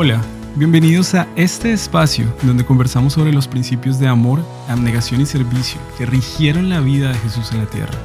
[0.00, 0.22] Hola,
[0.54, 6.06] bienvenidos a este espacio donde conversamos sobre los principios de amor, abnegación y servicio que
[6.06, 7.98] rigieron la vida de Jesús en la tierra.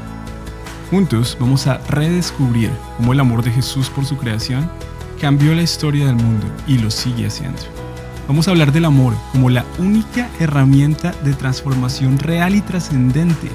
[0.90, 4.68] Juntos vamos a redescubrir cómo el amor de Jesús por su creación
[5.22, 7.62] cambió la historia del mundo y lo sigue haciendo.
[8.28, 13.50] Vamos a hablar del amor como la única herramienta de transformación real y trascendente.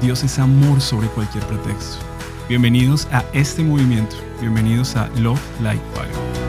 [0.00, 1.98] Dios es amor sobre cualquier pretexto.
[2.48, 4.16] Bienvenidos a este movimiento.
[4.40, 6.47] Bienvenidos a Love Like Fire.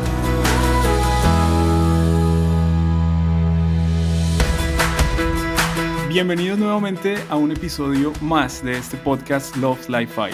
[6.09, 10.33] Bienvenidos nuevamente a un episodio más de este podcast Love Like Fire.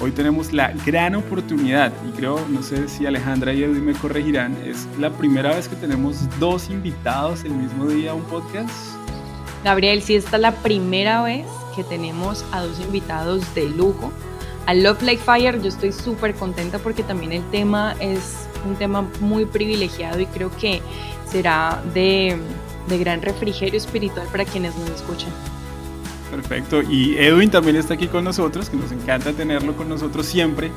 [0.00, 4.56] Hoy tenemos la gran oportunidad, y creo, no sé si Alejandra y Edwin me corregirán,
[4.66, 8.74] es la primera vez que tenemos dos invitados el mismo día a un podcast.
[9.62, 11.46] Gabriel, sí, esta es la primera vez
[11.76, 14.10] que tenemos a dos invitados de lujo.
[14.66, 19.08] A Love Like Fire yo estoy súper contenta porque también el tema es un tema
[19.20, 20.82] muy privilegiado y creo que
[21.30, 22.36] será de
[22.88, 25.30] de gran refrigerio espiritual para quienes nos escuchan.
[26.30, 30.70] Perfecto, y Edwin también está aquí con nosotros, que nos encanta tenerlo con nosotros siempre.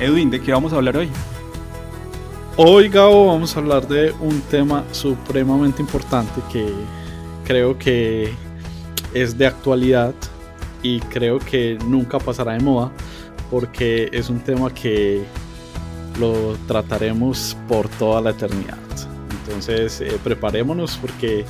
[0.00, 1.08] Edwin, ¿de qué vamos a hablar hoy?
[2.56, 6.66] Hoy, Gabo, vamos a hablar de un tema supremamente importante que
[7.44, 8.32] creo que
[9.14, 10.14] es de actualidad
[10.82, 12.90] y creo que nunca pasará de moda
[13.50, 15.22] porque es un tema que
[16.18, 18.85] lo trataremos por toda la eternidad.
[19.46, 21.44] Entonces, eh, preparémonos porque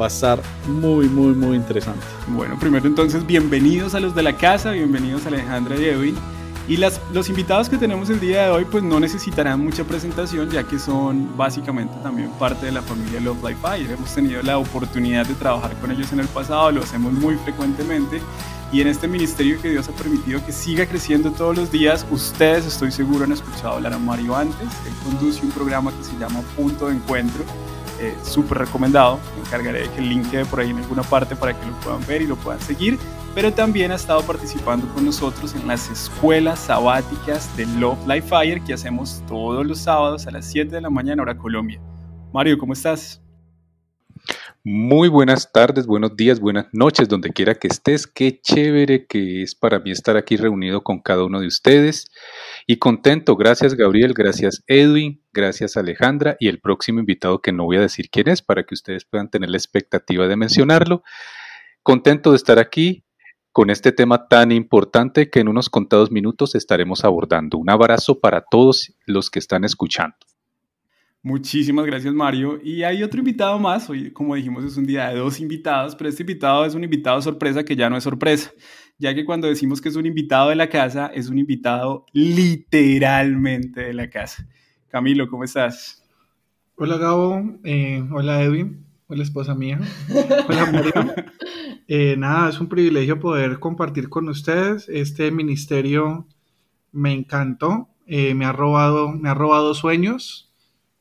[0.00, 2.04] va a estar muy, muy, muy interesante.
[2.28, 6.16] Bueno, primero entonces, bienvenidos a los de la casa, bienvenidos a Alejandra y Edwin.
[6.66, 10.48] Y las, los invitados que tenemos el día de hoy pues no necesitarán mucha presentación
[10.50, 13.90] ya que son básicamente también parte de la familia Love Life Fire.
[13.90, 18.22] Hemos tenido la oportunidad de trabajar con ellos en el pasado, lo hacemos muy frecuentemente.
[18.72, 22.64] Y en este ministerio que Dios ha permitido que siga creciendo todos los días, ustedes
[22.64, 26.40] estoy seguro han escuchado hablar a Mario antes, él conduce un programa que se llama
[26.56, 27.44] Punto de Encuentro,
[28.08, 31.34] eh, súper recomendado, me encargaré de que el link quede por ahí en alguna parte
[31.34, 32.98] para que lo puedan ver y lo puedan seguir,
[33.34, 38.60] pero también ha estado participando con nosotros en las escuelas sabáticas de Love Life Fire
[38.62, 41.80] que hacemos todos los sábados a las 7 de la mañana hora Colombia.
[42.32, 43.23] Mario, ¿cómo estás?
[44.66, 48.06] Muy buenas tardes, buenos días, buenas noches, donde quiera que estés.
[48.06, 52.06] Qué chévere que es para mí estar aquí reunido con cada uno de ustedes.
[52.66, 57.76] Y contento, gracias Gabriel, gracias Edwin, gracias Alejandra y el próximo invitado que no voy
[57.76, 61.02] a decir quién es para que ustedes puedan tener la expectativa de mencionarlo.
[61.82, 63.04] Contento de estar aquí
[63.52, 67.58] con este tema tan importante que en unos contados minutos estaremos abordando.
[67.58, 70.16] Un abrazo para todos los que están escuchando.
[71.24, 72.60] Muchísimas gracias Mario.
[72.62, 76.10] Y hay otro invitado más, hoy como dijimos es un día de dos invitados, pero
[76.10, 78.52] este invitado es un invitado sorpresa que ya no es sorpresa,
[78.98, 83.80] ya que cuando decimos que es un invitado de la casa, es un invitado literalmente
[83.80, 84.46] de la casa.
[84.88, 86.04] Camilo, ¿cómo estás?
[86.76, 89.80] Hola Gabo, eh, hola Edwin, hola esposa mía,
[90.46, 90.92] hola Mario.
[91.86, 94.88] Eh, nada, es un privilegio poder compartir con ustedes.
[94.88, 96.26] Este ministerio
[96.92, 100.53] me encantó, eh, me, ha robado, me ha robado sueños,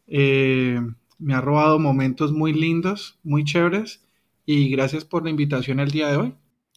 [0.07, 0.79] eh,
[1.19, 4.05] me ha robado momentos muy lindos, muy chéveres
[4.45, 6.35] y gracias por la invitación el día de hoy.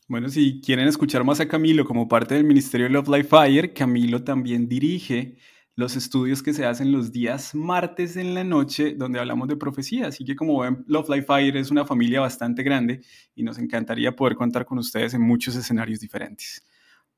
[0.09, 4.23] Bueno, si quieren escuchar más a Camilo como parte del Ministerio Love Life Fire, Camilo
[4.23, 5.37] también dirige
[5.75, 10.07] los estudios que se hacen los días martes en la noche, donde hablamos de profecía.
[10.07, 13.03] Así que como ven, Love Life Fire es una familia bastante grande
[13.35, 16.63] y nos encantaría poder contar con ustedes en muchos escenarios diferentes.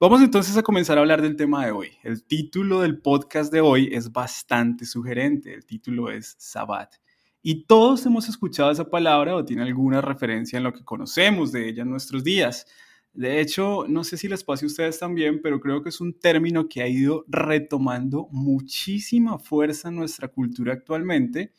[0.00, 1.88] Vamos entonces a comenzar a hablar del tema de hoy.
[2.04, 5.52] El título del podcast de hoy es bastante sugerente.
[5.52, 6.94] El título es Sabbat.
[7.42, 11.68] Y todos hemos escuchado esa palabra o tiene alguna referencia en lo que conocemos de
[11.68, 12.64] ella en nuestros días.
[13.12, 16.16] De hecho, no sé si les pase a ustedes también, pero creo que es un
[16.16, 21.54] término que ha ido retomando muchísima fuerza en nuestra cultura actualmente.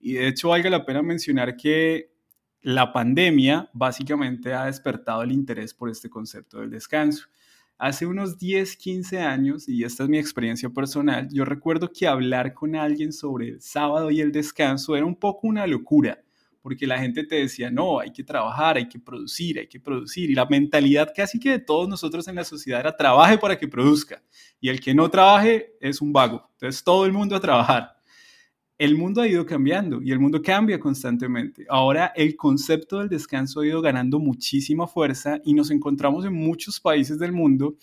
[0.00, 2.12] Y de hecho, valga la pena mencionar que
[2.60, 7.28] la pandemia básicamente ha despertado el interés por este concepto del descanso.
[7.76, 12.54] Hace unos 10, 15 años, y esta es mi experiencia personal, yo recuerdo que hablar
[12.54, 16.22] con alguien sobre el sábado y el descanso era un poco una locura,
[16.62, 20.30] porque la gente te decía, no, hay que trabajar, hay que producir, hay que producir,
[20.30, 23.66] y la mentalidad casi que de todos nosotros en la sociedad era trabaje para que
[23.66, 24.22] produzca,
[24.60, 27.96] y el que no trabaje es un vago, entonces todo el mundo a trabajar
[28.78, 31.64] el mundo ha ido cambiando y el mundo cambia constantemente.
[31.68, 36.80] Ahora el concepto del descanso ha ido ganando muchísima fuerza y nos encontramos en muchos
[36.80, 37.76] países del mundo,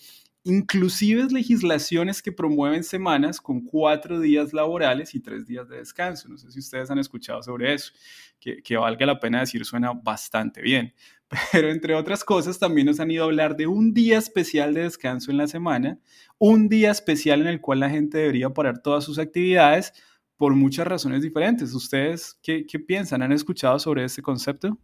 [0.44, 6.28] inclusive legislaciones que promueven semanas con cuatro días laborales y tres días de descanso.
[6.28, 7.92] No sé si ustedes han escuchado sobre eso,
[8.38, 10.92] que, que valga la pena decir, suena bastante bien.
[11.52, 14.82] Pero entre otras cosas, también nos han ido a hablar de un día especial de
[14.82, 15.98] descanso en la semana,
[16.36, 19.94] un día especial en el cual la gente debería parar todas sus actividades
[20.42, 21.72] por muchas razones diferentes.
[21.72, 23.22] ¿Ustedes qué, piensan?
[23.22, 24.76] ¿Han escuchado sobre este concepto?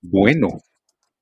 [0.00, 0.46] Bueno,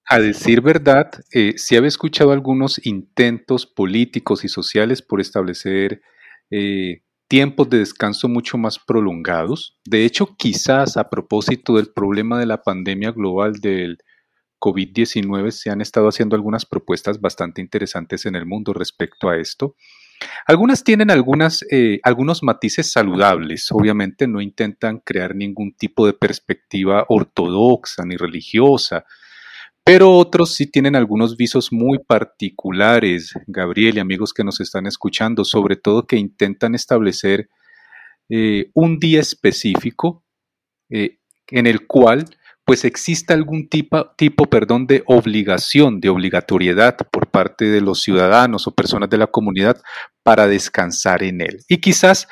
[0.04, 6.02] a decir verdad, eh, sí había escuchado algunos intentos políticos y sociales por establecer
[6.50, 9.78] eh, tiempos de descanso mucho más prolongados.
[9.86, 13.96] De hecho, quizás a propósito del problema de la pandemia global del
[14.60, 19.76] COVID-19, se han estado haciendo algunas propuestas bastante interesantes en el mundo respecto a esto.
[20.46, 28.04] Algunas tienen eh, algunos matices saludables, obviamente no intentan crear ningún tipo de perspectiva ortodoxa
[28.04, 29.04] ni religiosa,
[29.84, 35.44] pero otros sí tienen algunos visos muy particulares, Gabriel y amigos que nos están escuchando,
[35.44, 37.48] sobre todo que intentan establecer
[38.28, 40.22] eh, un día específico
[40.90, 42.26] eh, en el cual
[42.68, 48.66] pues exista algún tipo, tipo perdón, de obligación, de obligatoriedad por parte de los ciudadanos
[48.66, 49.80] o personas de la comunidad
[50.22, 51.64] para descansar en él.
[51.66, 52.28] Y quizás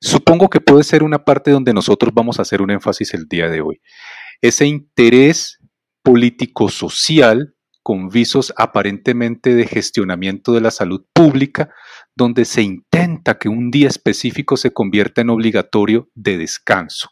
[0.00, 3.50] supongo que puede ser una parte donde nosotros vamos a hacer un énfasis el día
[3.50, 3.82] de hoy.
[4.40, 5.58] Ese interés
[6.02, 11.68] político-social con visos aparentemente de gestionamiento de la salud pública,
[12.14, 17.10] donde se intenta que un día específico se convierta en obligatorio de descanso.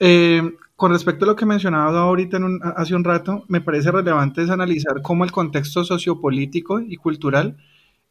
[0.00, 0.42] Eh,
[0.80, 2.38] con respecto a lo que mencionaba ahorita
[2.74, 7.58] hace un rato, me parece relevante analizar cómo el contexto sociopolítico y cultural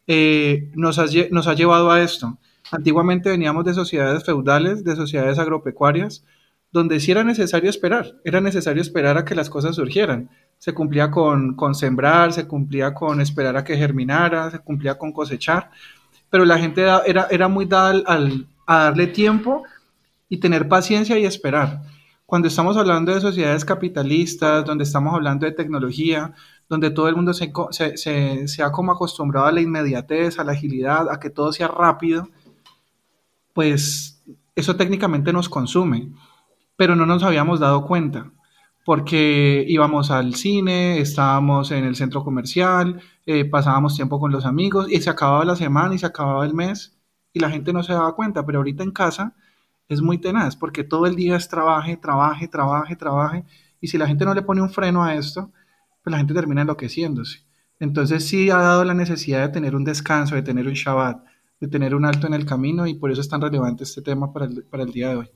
[0.06, 2.38] eh, nos, ha, llevado a esto.
[2.70, 6.24] Antiguamente veníamos de sociedades feudales, de sociedades agropecuarias,
[6.70, 10.30] donde sí era necesario esperar, era necesario esperar a que las cosas surgieran.
[10.58, 15.72] Se cumplía con, sembrar, se cumplía con esperar a que germinara, se cumplía con cosechar,
[16.30, 19.64] pero la gente era, era muy dada al, a darle tiempo
[20.28, 21.82] y tener paciencia y esperar.
[22.30, 26.32] Cuando estamos hablando de sociedades capitalistas, donde estamos hablando de tecnología,
[26.68, 30.44] donde todo el mundo se, se, se, se ha como acostumbrado a la inmediatez, a
[30.44, 32.28] la agilidad, a que todo sea rápido,
[33.52, 34.22] pues
[34.54, 36.12] eso técnicamente nos consume
[36.80, 38.32] pero no nos habíamos dado cuenta
[38.86, 44.90] porque íbamos al cine, estábamos en el centro comercial, eh, pasábamos tiempo con los amigos
[44.90, 46.98] y se acababa la semana y se acababa el mes
[47.34, 49.34] y la gente no se daba cuenta, pero ahorita en casa
[49.90, 53.44] es muy tenaz porque todo el día es trabaje, trabaje, trabaje, trabaje
[53.80, 55.52] y si la gente no le pone un freno a esto,
[56.02, 57.40] pues la gente termina enloqueciéndose.
[57.78, 61.24] Entonces sí ha dado la necesidad de tener un descanso, de tener un Shabbat,
[61.60, 64.32] de tener un alto en el camino y por eso es tan relevante este tema
[64.32, 65.30] para el, para el día de hoy.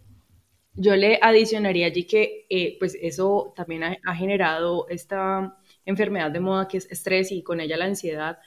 [0.76, 6.68] Yo le adicionaría allí que eh, pues eso también ha, generado esta enfermedad de moda
[6.68, 8.38] que es estrés y con ella la ansiedad.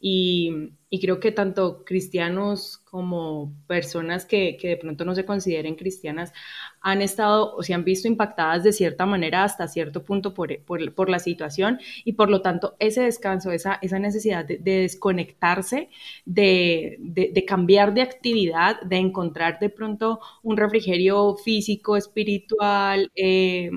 [0.00, 6.32] Y, creo que tanto cristianos como personas que, que, de pronto no se consideren cristianas
[6.80, 11.10] han estado o se han visto impactadas de cierta manera hasta cierto punto por, por,
[11.10, 15.88] la situación y por lo tanto ese descanso, esa, esa necesidad de, desconectarse,
[16.26, 23.68] de, de, cambiar de actividad, de encontrar de pronto un refrigerio físico, espiritual, eh,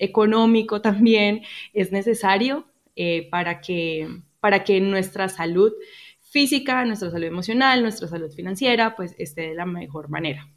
[0.00, 1.42] económico también,
[1.72, 2.66] es necesario
[2.96, 4.08] eh, para, que,
[4.40, 5.72] para que nuestra salud
[6.20, 10.48] física, nuestra salud emocional, nuestra salud financiera, pues esté de la mejor manera.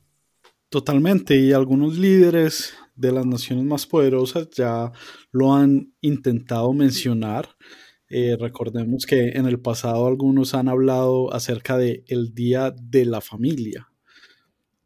[0.69, 4.91] Totalmente, y algunos líderes de las naciones más poderosas ya
[5.31, 7.49] lo han intentado mencionar.
[8.09, 13.21] Eh, recordemos que en el pasado algunos han hablado acerca de el Día de la
[13.21, 13.87] Familia,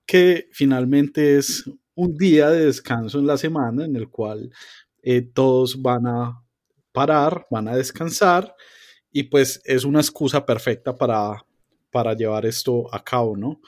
[0.06, 4.52] que finalmente es un día de descanso en la semana en el cual
[5.02, 6.44] eh, todos van a
[6.92, 8.56] parar, van a descansar
[9.12, 11.44] y pues es una excusa perfecta para,
[11.92, 13.60] para llevar esto a cabo, ¿no?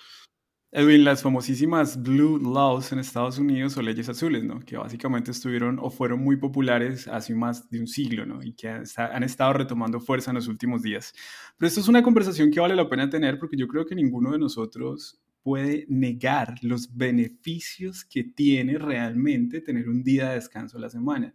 [0.72, 4.60] Edwin, las famosísimas Blue Laws en Estados Unidos o leyes azules, ¿no?
[4.60, 8.44] Que básicamente estuvieron o fueron muy populares hace más de un siglo, ¿no?
[8.44, 11.16] Y que han estado retomando fuerza en los últimos días.
[11.58, 14.32] Pero esto es una conversación que vale la pena tener porque yo creo que ninguno
[14.32, 20.82] de nosotros puede negar los beneficios que tiene realmente tener un día de descanso a
[20.82, 21.34] la semana.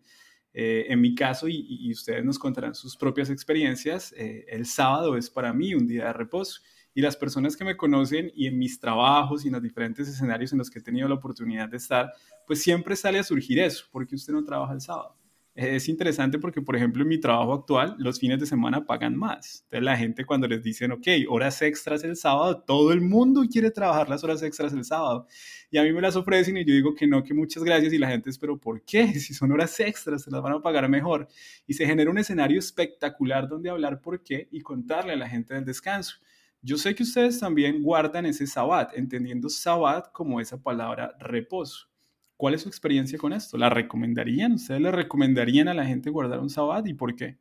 [0.52, 5.28] Eh, en mi caso, y, ustedes nos contarán sus propias experiencias, eh, el sábado es
[5.28, 6.60] para mí un día de reposo
[6.94, 10.52] y las personas que me conocen y en mis trabajos y en los diferentes escenarios
[10.52, 12.12] en los que he tenido la oportunidad de estar,
[12.46, 15.16] pues siempre sale a surgir eso, porque usted no trabaja el sábado.
[15.56, 19.62] Es interesante porque, por ejemplo, en mi trabajo actual, los fines de semana pagan más.
[19.64, 23.70] Entonces, la gente cuando les dicen, ok, horas extras el sábado, todo el mundo quiere
[23.70, 25.28] trabajar las horas extras el sábado.
[25.70, 27.92] Y a mí me las ofrecen y yo digo que no, que muchas gracias.
[27.92, 29.06] Y la gente es, pero ¿por qué?
[29.24, 31.28] Si son horas extras, se las van a pagar mejor.
[31.68, 35.54] Y se genera un escenario espectacular donde hablar por qué y contarle a la gente
[35.54, 36.16] del descanso.
[36.62, 41.93] Yo sé que ustedes también guardan ese sabbat, entendiendo sabbat como esa palabra reposo.
[42.36, 43.56] ¿Cuál es su experiencia con esto?
[43.56, 44.52] ¿La recomendarían?
[44.52, 47.38] ¿Ustedes le recomendarían a la gente guardar un sabbat y por qué?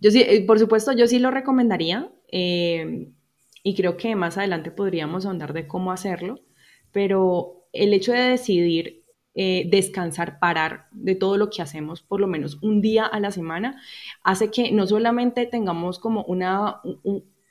[0.00, 3.08] Yo sí, eh, por supuesto, yo sí lo recomendaría eh,
[3.62, 6.40] y creo que más adelante podríamos ahondar de cómo hacerlo,
[6.92, 12.26] pero el hecho de decidir eh, descansar, parar de todo lo que hacemos por lo
[12.26, 13.80] menos un día a la semana,
[14.24, 16.80] hace que no solamente tengamos como una,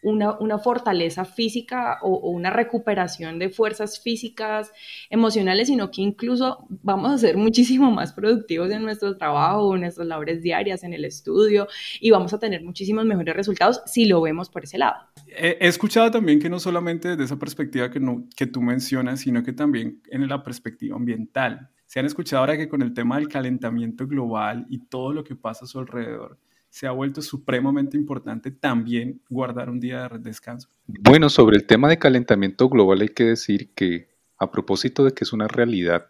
[0.01, 4.72] una, fortaleza física o, una recuperación de fuerzas físicas,
[5.10, 10.08] emocionales, sino que incluso vamos a ser muchísimo más productivos en nuestro trabajo, en nuestras
[10.08, 11.68] labores diarias, en el estudio,
[12.00, 14.96] y vamos a tener muchísimos mejores resultados si lo vemos por ese lado.
[15.27, 19.44] He, escuchado también que no solamente desde esa perspectiva que, no, que tú mencionas, sino
[19.44, 21.70] que también en la perspectiva ambiental.
[21.86, 25.36] Se han escuchado ahora que con el tema del calentamiento global y todo lo que
[25.36, 26.38] pasa a su alrededor,
[26.70, 30.70] se ha vuelto supremamente importante también guardar un día de descanso.
[30.88, 35.24] Bueno, sobre el tema de calentamiento global hay que decir que a propósito de que
[35.24, 36.08] es una realidad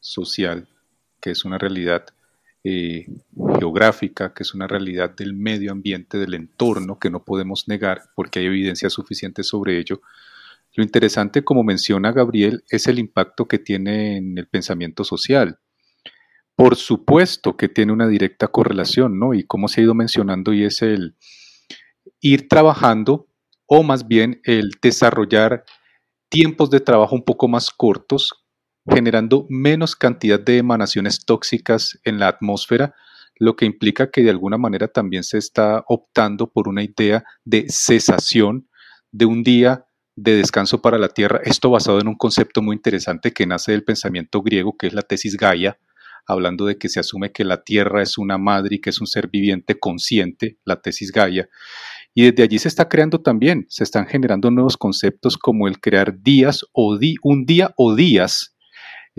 [0.00, 0.68] social,
[1.20, 2.06] que es una realidad
[2.64, 3.06] eh,
[3.58, 8.40] geográfica, que es una realidad del medio ambiente, del entorno, que no podemos negar porque
[8.40, 10.00] hay evidencia suficiente sobre ello.
[10.74, 15.58] Lo interesante, como menciona Gabriel, es el impacto que tiene en el pensamiento social.
[16.58, 19.32] Por supuesto que tiene una directa correlación, ¿no?
[19.32, 21.14] Y como se ha ido mencionando, y es el
[22.20, 23.28] ir trabajando,
[23.66, 25.64] o más bien el desarrollar
[26.28, 28.44] tiempos de trabajo un poco más cortos,
[28.90, 32.92] generando menos cantidad de emanaciones tóxicas en la atmósfera,
[33.36, 37.66] lo que implica que de alguna manera también se está optando por una idea de
[37.68, 38.68] cesación
[39.12, 39.86] de un día
[40.16, 43.84] de descanso para la Tierra, esto basado en un concepto muy interesante que nace del
[43.84, 45.78] pensamiento griego, que es la tesis Gaia,
[46.28, 49.06] hablando de que se asume que la Tierra es una madre y que es un
[49.06, 51.48] ser viviente consciente, la tesis Gaia.
[52.14, 56.20] Y desde allí se está creando también, se están generando nuevos conceptos como el crear
[56.20, 58.54] días o un día o días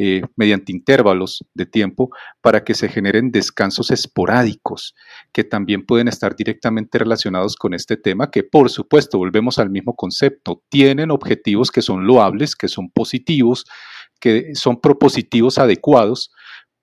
[0.01, 4.95] eh, mediante intervalos de tiempo para que se generen descansos esporádicos
[5.33, 9.97] que también pueden estar directamente relacionados con este tema que por supuesto volvemos al mismo
[9.97, 13.65] concepto tienen objetivos que son loables que son positivos
[14.21, 16.31] que son propositivos adecuados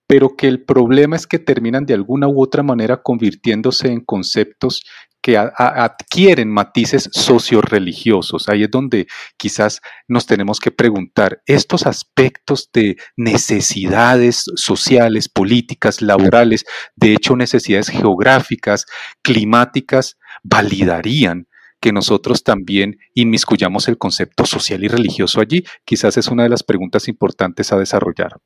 [0.06, 4.82] pero que el problema es que terminan de alguna u otra manera convirtiéndose en conceptos
[5.26, 8.48] que adquieren matices socio-religiosos.
[8.48, 16.64] Ahí es donde quizás nos tenemos que preguntar, ¿estos aspectos de necesidades sociales, políticas, laborales,
[16.94, 18.86] de hecho necesidades geográficas,
[19.22, 21.48] climáticas, validarían
[21.80, 25.64] que nosotros también inmiscuyamos el concepto social y religioso allí?
[25.84, 28.36] Quizás es una de las preguntas importantes a desarrollar.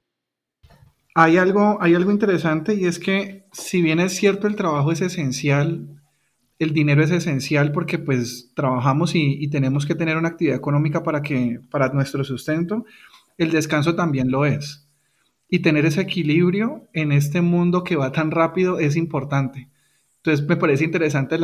[1.14, 5.00] Hay algo, hay algo interesante y es que si bien es cierto el trabajo es
[5.00, 6.00] esencial,
[6.60, 11.22] el dinero es esencial porque pues trabajamos y, tenemos que tener una actividad económica para,
[11.22, 12.84] que, para nuestro sustento,
[13.38, 14.86] el descanso también lo es.
[15.48, 19.68] Y tener ese equilibrio en este mundo que va tan rápido es importante.
[20.18, 21.38] Entonces me parece interesante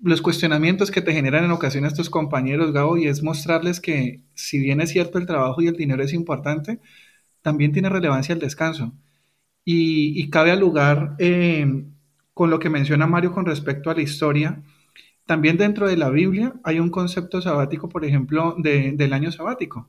[0.00, 4.58] los cuestionamientos que te generan en ocasiones tus compañeros, Gabo, y es mostrarles que si
[4.58, 6.80] bien es cierto el trabajo y el dinero es importante,
[7.42, 8.92] también tiene relevancia el descanso.
[9.64, 11.84] Y, cabe al lugar eh,
[12.34, 14.62] con lo que menciona Mario con respecto a la historia.
[15.26, 19.88] También dentro de la Biblia hay un concepto sabático, por ejemplo, del año sabático,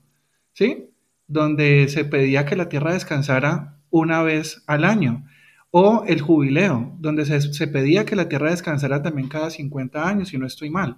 [0.53, 0.89] ¿sí?
[1.27, 5.25] Donde se pedía que la tierra descansara una vez al año.
[5.71, 10.29] O el jubileo, donde se, se pedía que la tierra descansara también cada 50 años,
[10.29, 10.97] si no estoy mal.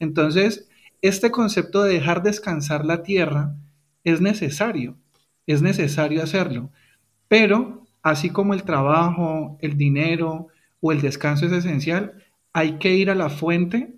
[0.00, 0.68] Entonces,
[1.02, 3.54] este concepto de dejar descansar la tierra
[4.02, 4.96] es necesario
[5.48, 6.70] es necesario hacerlo.
[7.26, 10.48] Pero así como el trabajo, el dinero
[10.80, 13.94] o el descanso es esencial, hay que ir a la fuente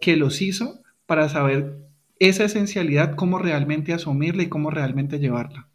[0.00, 1.78] que los hizo para saber
[2.20, 5.68] esa esencialidad, cómo realmente asumirla y cómo realmente llevarla.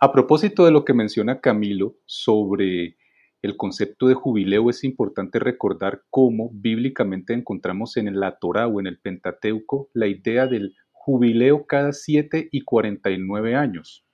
[0.00, 2.96] A propósito de lo que menciona Camilo sobre
[3.42, 8.86] el concepto de jubileo, es importante recordar cómo bíblicamente encontramos en la Torah o en
[8.86, 10.76] el Pentateuco la idea del
[11.08, 14.04] jubileo cada 7 y 49 años.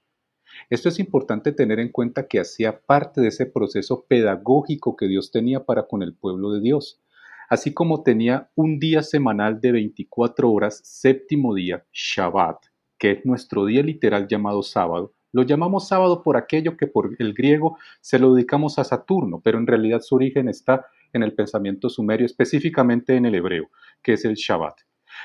[0.71, 5.33] Esto es importante tener en cuenta que hacía parte de ese proceso pedagógico que Dios
[5.33, 7.03] tenía para con el pueblo de Dios,
[7.51, 12.59] así como tenía un día semanal de 24 horas, séptimo día, Shabbat,
[12.97, 15.15] que es nuestro día literal llamado sábado.
[15.33, 19.59] Lo llamamos sábado por aquello que por el griego se lo dedicamos a Saturno, pero
[19.59, 23.69] en realidad su origen está en el pensamiento sumerio, específicamente en el hebreo,
[24.01, 24.77] que es el Shabbat.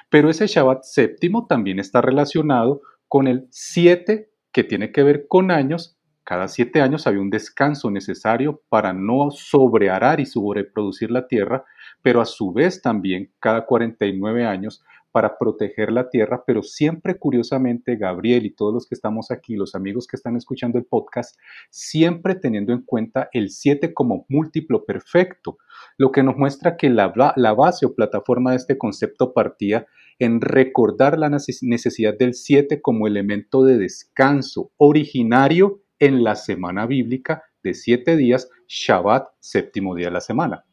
[0.09, 5.51] Pero ese Shabbat séptimo también está relacionado con el 7 que tiene que ver con
[5.51, 5.97] años.
[6.23, 11.65] Cada siete años había un descanso necesario para no sobrearar y sobreproducir la tierra,
[12.03, 17.95] pero a su vez también cada 49 años para proteger la tierra, pero siempre curiosamente
[17.95, 21.35] Gabriel y todos los que estamos aquí, los amigos que están escuchando el podcast,
[21.69, 25.57] siempre teniendo en cuenta el 7 como múltiplo perfecto,
[25.97, 29.87] lo que nos muestra que la, la base o plataforma de este concepto partía
[30.19, 37.43] en recordar la necesidad del 7 como elemento de descanso originario en la semana bíblica
[37.63, 40.65] de siete días, Shabbat, séptimo día de la semana.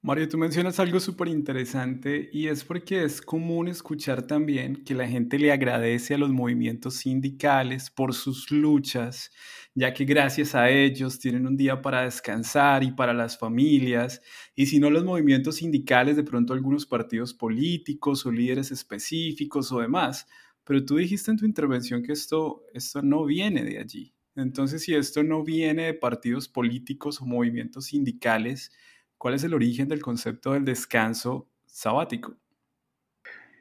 [0.00, 5.08] Mario, tú mencionas algo súper interesante y es porque es común escuchar también que la
[5.08, 9.32] gente le agradece a los movimientos sindicales por sus luchas,
[9.74, 14.22] ya que gracias a ellos tienen un día para descansar y para las familias,
[14.54, 19.80] y si no los movimientos sindicales, de pronto algunos partidos políticos o líderes específicos o
[19.80, 20.28] demás.
[20.62, 24.14] Pero tú dijiste en tu intervención que esto, esto no viene de allí.
[24.36, 28.70] Entonces, si esto no viene de partidos políticos o movimientos sindicales,
[29.18, 32.36] ¿Cuál es el origen del concepto del descanso sabático?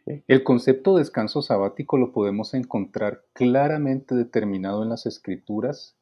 [0.06, 5.98] El concepto de descanso sabático lo podemos encontrar claramente determinado en las escrituras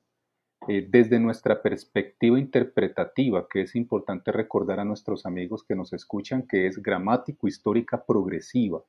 [0.67, 6.45] eh, desde nuestra perspectiva interpretativa, que es importante recordar a nuestros amigos que nos escuchan
[6.45, 8.83] que es gramático histórica progresiva.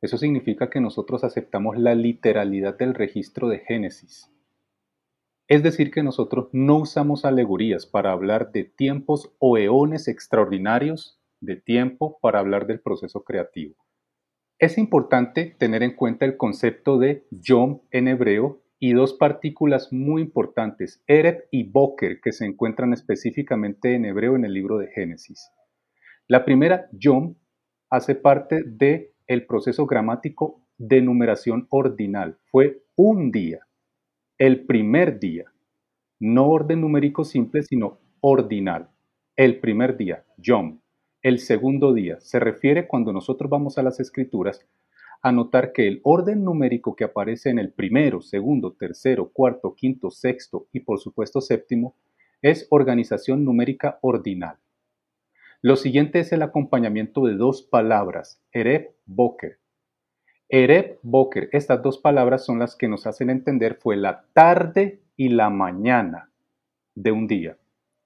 [0.00, 4.32] Eso significa que nosotros aceptamos la literalidad del registro de Génesis.
[5.48, 11.56] Es decir, que nosotros no usamos alegorías para hablar de tiempos o eones extraordinarios de
[11.56, 13.76] tiempo para hablar del proceso creativo.
[14.58, 20.22] Es importante tener en cuenta el concepto de Yom en hebreo y dos partículas muy
[20.22, 25.50] importantes, Ereb y Boker, que se encuentran específicamente en hebreo en el libro de Génesis.
[26.26, 27.36] La primera, Yom,
[27.88, 32.38] hace parte del el proceso gramático de numeración ordinal.
[32.50, 33.65] Fue un día
[34.38, 35.44] el primer día,
[36.20, 38.90] no orden numérico simple, sino ordinal.
[39.34, 40.80] El primer día, Yom.
[41.22, 44.60] El segundo día se refiere cuando nosotros vamos a las escrituras
[45.22, 50.10] a notar que el orden numérico que aparece en el primero, segundo, tercero, cuarto, quinto,
[50.10, 51.96] sexto y por supuesto séptimo
[52.42, 54.58] es organización numérica ordinal.
[55.62, 59.58] Lo siguiente es el acompañamiento de dos palabras, Ereb, Boker,
[60.48, 65.30] Ereb Boker, estas dos palabras son las que nos hacen entender fue la tarde y
[65.30, 66.30] la mañana
[66.94, 67.58] de un día,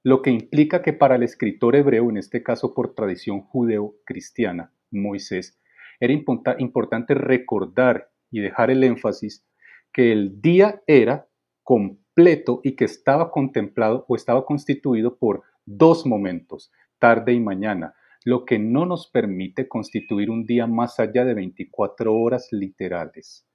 [0.03, 5.61] lo que implica que para el escritor hebreo, en este caso por tradición judeo-cristiana, Moisés,
[6.01, 9.47] era importante recordar y dejar el énfasis
[9.93, 11.29] que el día era
[11.63, 18.45] completo y que estaba contemplado o estaba constituido por dos momentos, tarde y mañana, lo
[18.45, 23.47] que no nos permite constituir un día más allá de 24 horas literales.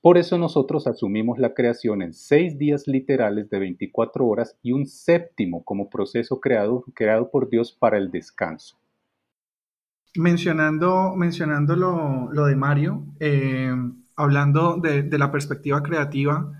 [0.00, 4.86] Por eso nosotros asumimos la creación en seis días literales de 24 horas y un
[4.86, 8.78] séptimo como proceso creado, creado por Dios para el descanso.
[10.16, 13.74] Mencionando, mencionando lo, de Mario, eh,
[14.16, 16.52] hablando de, de, la perspectiva creativa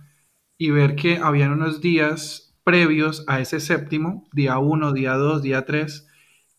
[0.59, 5.65] y ver que habían unos días previos a ese séptimo, día 1, día 2, día
[5.65, 6.08] 3,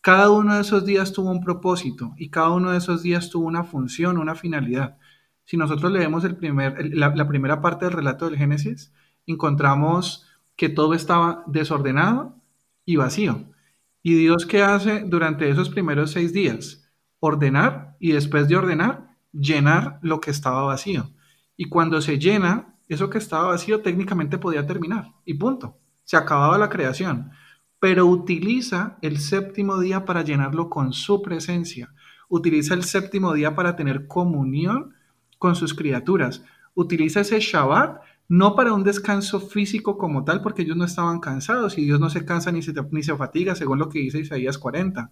[0.02, 3.48] cada uno de esos días tuvo un propósito y cada uno de esos días tuvo
[3.48, 4.98] una función, una finalidad.
[5.44, 8.94] Si nosotros leemos el primer, la, primera parte del relato del Génesis,
[9.26, 12.36] encontramos que todo estaba desordenado
[12.86, 13.46] y vacío.
[14.02, 16.90] ¿Y Dios qué hace durante esos primeros seis días?
[17.20, 21.10] Ordenar y después de ordenar, llenar lo que estaba vacío.
[21.58, 25.78] Y cuando se llena, eso que estaba vacío técnicamente podía terminar y punto.
[26.06, 27.32] Se acababa la creación
[27.80, 31.94] pero utiliza el séptimo día para llenarlo con su presencia.
[32.28, 34.94] Utiliza el séptimo día para tener comunión
[35.38, 36.44] con sus criaturas.
[36.76, 41.78] Utiliza ese Shabbat no para un descanso físico como tal, porque ellos no estaban cansados
[41.78, 44.58] y Dios no se cansa ni se, ni se fatiga, según lo que dice Isaías
[44.58, 45.10] 40,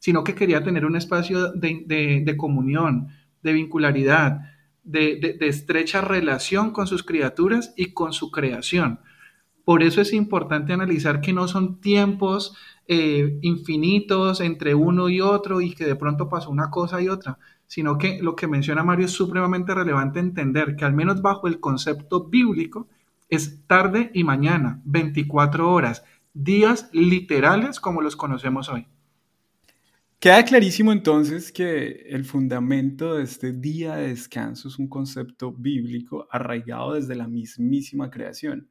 [0.00, 3.08] sino que quería tener un espacio de, comunión,
[3.42, 4.40] de vincularidad,
[4.82, 9.00] de estrecha relación con sus criaturas y con su creación.
[9.66, 15.60] Por eso es importante analizar que no son tiempos eh, infinitos entre uno y otro
[15.60, 19.06] y que de pronto pasó una cosa y otra, sino que lo que menciona Mario
[19.06, 22.86] es supremamente relevante entender que al menos bajo el concepto bíblico
[23.28, 28.86] es tarde y mañana, 24 horas, días literales como los conocemos hoy.
[30.20, 36.28] Queda clarísimo entonces que el fundamento de este día de descanso es un concepto bíblico
[36.30, 38.68] arraigado desde la mismísima creación.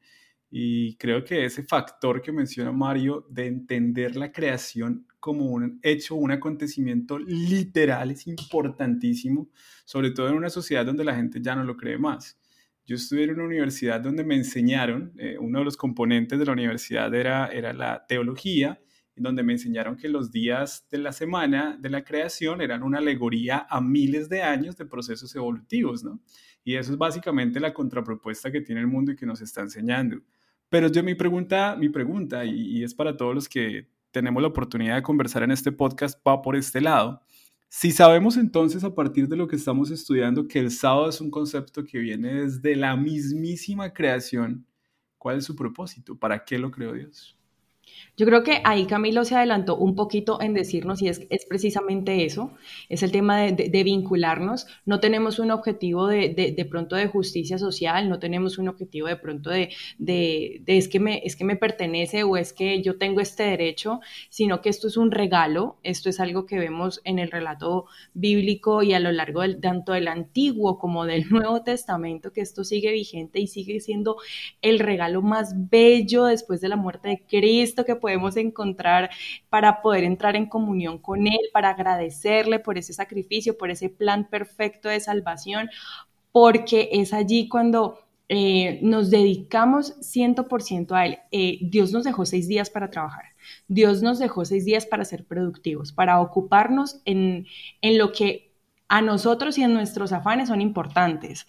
[0.58, 6.16] Y creo que ese factor que menciona Mario de entender la creación como un hecho,
[6.16, 9.50] un acontecimiento literal es importantísimo,
[9.84, 12.40] sobre todo en una sociedad donde la gente ya no lo cree más.
[12.86, 16.54] Yo estudié en una universidad donde me enseñaron, eh, uno de los componentes de la
[16.54, 18.80] universidad era, era la teología,
[19.18, 23.68] donde me enseñaron que los días de la semana de la creación eran una alegoría
[23.70, 26.22] a miles de años de procesos evolutivos, ¿no?
[26.64, 30.22] Y eso es básicamente la contrapropuesta que tiene el mundo y que nos está enseñando.
[30.70, 34.96] Pero yo mi pregunta, mi pregunta, y, es para todos los que tenemos la oportunidad
[34.96, 37.22] de conversar en este podcast, va por este lado.
[37.70, 41.30] Si sabemos entonces a partir de lo que estamos estudiando que el sábado es un
[41.30, 44.66] concepto que viene desde la mismísima creación,
[45.18, 46.18] ¿cuál es su propósito?
[46.18, 47.38] ¿Para qué lo creó Dios?
[48.18, 52.24] Yo creo que ahí Camilo se adelantó un poquito en decirnos, y es, es precisamente
[52.24, 52.54] eso,
[52.88, 54.68] es el tema de, vincularnos.
[54.86, 59.18] No tenemos un objetivo de, de, pronto de justicia social, no tenemos un objetivo de
[59.18, 59.70] pronto de,
[60.66, 64.62] es, que me, es que me pertenece o es que yo tengo este derecho, sino
[64.62, 68.94] que esto es un regalo, esto es algo que vemos en el relato bíblico y
[68.94, 73.42] a lo largo del, tanto del Antiguo como del Nuevo Testamento, que esto sigue vigente
[73.42, 74.16] y sigue siendo
[74.62, 77.26] el regalo más bello después de la muerte de
[77.84, 79.10] Que podemos encontrar
[79.50, 84.30] para poder entrar en comunión con Él, para agradecerle por ese sacrificio, por ese plan
[84.30, 85.70] perfecto de salvación,
[86.32, 91.20] porque es allí cuando eh, nos dedicamos 100% a Él.
[91.32, 93.26] Eh, Dios nos dejó seis días para trabajar.
[93.68, 97.46] Dios nos dejó seis días para ser productivos, para ocuparnos en,
[97.82, 98.52] en lo que
[98.88, 101.48] a nosotros y en nuestros afanes son importantes.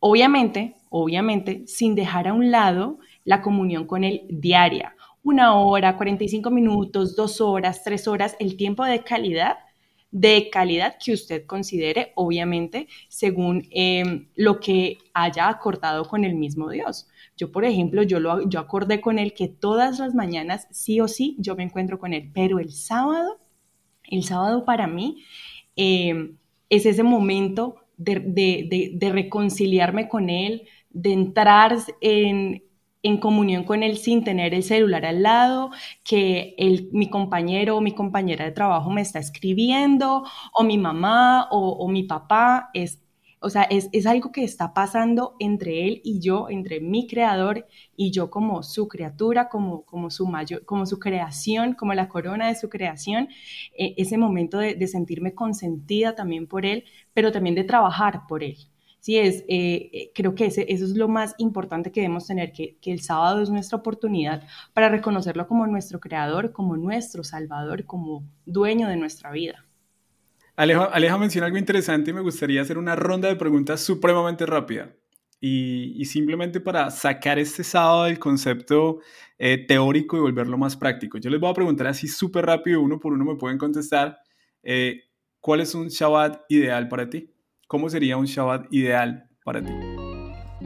[0.00, 4.94] Obviamente, obviamente, sin dejar a un lado la comunión con Él diaria
[5.28, 9.58] una hora, 45 minutos, dos horas, tres horas, el tiempo de calidad,
[10.10, 16.70] de calidad que usted considere, obviamente, según em, lo que haya acordado con el mismo
[16.70, 17.08] Dios.
[17.36, 21.08] Yo, por ejemplo, yo, lo, yo acordé con él que todas las mañanas, sí o
[21.08, 23.38] sí, yo me encuentro con él, pero el sábado,
[24.04, 25.24] el sábado para mí
[25.76, 26.38] em,
[26.70, 28.20] es ese momento de,
[28.94, 32.62] de reconciliarme con él, de entrar en,
[33.02, 35.70] en comunión con él sin tener el celular al lado,
[36.04, 36.56] que
[36.92, 42.02] mi compañero o mi compañera de trabajo me está escribiendo, o mi mamá o, mi
[42.04, 43.00] papá, es,
[43.40, 48.10] o sea, es, algo que está pasando entre él y yo, entre mi creador y
[48.10, 52.56] yo como su criatura, como, como, su, mayor, como su creación, como la corona de
[52.56, 53.28] su creación,
[53.76, 56.84] e, ese momento de sentirme consentida también por él,
[57.14, 58.56] pero también de trabajar por él.
[59.00, 62.52] Sí, es, eh, eh, creo que ese, eso es lo más importante que debemos tener,
[62.52, 67.84] que, que, el sábado es nuestra oportunidad para reconocerlo como nuestro creador, como nuestro salvador,
[67.84, 69.64] como dueño de nuestra vida.
[70.56, 74.92] Aleja, Aleja menciona algo interesante y me gustaría hacer una ronda de preguntas supremamente rápida.
[75.40, 78.98] Y, y simplemente para sacar este sábado del concepto
[79.38, 81.18] eh, teórico y volverlo más práctico.
[81.18, 84.18] Yo les voy a preguntar así súper rápido, uno por uno me pueden contestar.
[85.40, 87.30] ¿Cuál es un Shabbat ideal para ti?
[87.68, 89.70] ¿Cómo sería un Shabbat ideal para ti?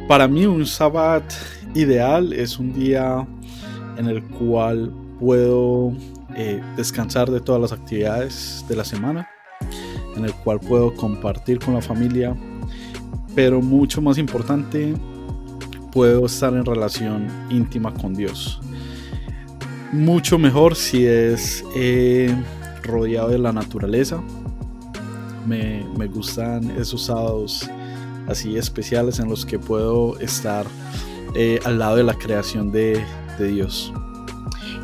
[0.06, 1.24] Para mí un Shabbat
[1.74, 3.26] ideal es un día
[3.96, 5.92] en el cual puedo
[6.36, 9.28] eh, descansar de todas las actividades de la semana,
[10.16, 12.36] en el cual puedo compartir con la familia,
[13.34, 14.94] pero mucho más importante,
[15.90, 18.60] puedo estar en relación íntima con Dios.
[19.90, 22.32] Mucho mejor si es eh,
[22.84, 24.22] rodeado de la naturaleza,
[25.46, 27.68] me, gustan esos sábados
[28.28, 30.66] así especiales en los que puedo estar
[31.34, 33.04] eh, al lado de la creación de,
[33.38, 33.92] Dios.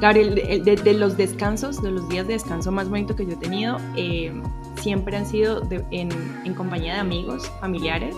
[0.00, 3.76] Gabriel, de, los descansos, de los días de descanso más bonitos que yo he tenido,
[3.96, 4.32] eh,
[4.80, 6.10] siempre han sido en,
[6.54, 8.16] compañía de amigos, familiares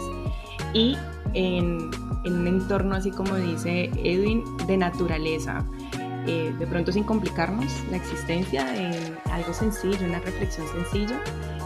[0.72, 0.96] y
[1.35, 1.90] en,
[2.24, 5.66] en, un entorno así como dice Edwin, de naturaleza.
[6.26, 11.18] Eh, de pronto sin complicarnos la existencia, en algo sencillo, una reflexión sencilla,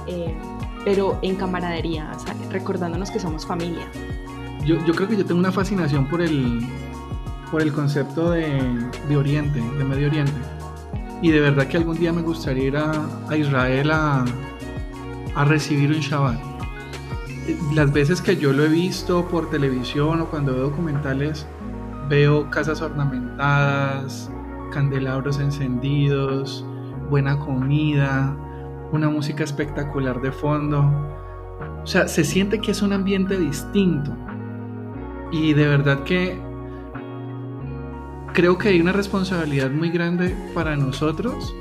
[0.07, 0.35] eh,
[0.85, 2.11] pero en camaradería,
[2.51, 3.87] recordándonos que somos familia.
[4.65, 6.61] Yo, yo, creo que yo tengo una fascinación por el,
[7.51, 8.61] por el concepto de,
[9.09, 10.33] de, Oriente, de Medio Oriente.
[11.23, 12.93] Y de verdad que algún día me gustaría ir a,
[13.29, 14.25] a Israel a,
[15.35, 16.39] a recibir un Shabbat.
[17.75, 21.47] Las veces que yo lo he visto por televisión o cuando veo documentales,
[22.09, 24.31] veo casas ornamentadas,
[24.73, 26.65] candelabros encendidos,
[27.11, 28.37] buena comida,
[28.93, 30.81] una música espectacular de fondo.
[31.83, 34.17] O sea, se siente que es un ambiente distinto.
[35.33, 36.39] Y de verdad que
[38.33, 41.55] creo que hay una responsabilidad muy grande para nosotros